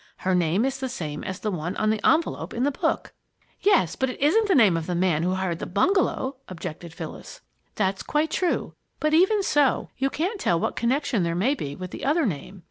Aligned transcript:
Her 0.17 0.33
name 0.33 0.65
is 0.65 0.79
the 0.79 0.89
same 0.89 1.23
as 1.23 1.39
the 1.39 1.51
one 1.51 1.75
on 1.77 1.91
the 1.91 2.01
envelop 2.03 2.55
in 2.55 2.63
the 2.63 2.71
book" 2.71 3.13
"Yes, 3.61 3.95
but 3.95 4.09
that 4.09 4.19
isn't 4.25 4.47
the 4.47 4.55
name 4.55 4.75
of 4.75 4.87
the 4.87 4.95
man 4.95 5.21
who 5.21 5.35
hired 5.35 5.59
the 5.59 5.67
bungalow," 5.67 6.37
objected 6.47 6.91
Phyllis. 6.91 7.41
"That's 7.75 8.01
quite 8.01 8.31
true, 8.31 8.73
but 8.99 9.13
even 9.13 9.43
so, 9.43 9.89
you 9.99 10.09
can't 10.09 10.39
tell 10.39 10.59
what 10.59 10.75
connection 10.75 11.21
there 11.21 11.35
may 11.35 11.53
be 11.53 11.75
with 11.75 11.91
the 11.91 12.03
other 12.03 12.25
name. 12.25 12.59